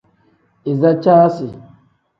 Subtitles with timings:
[0.71, 1.47] Iza caasi.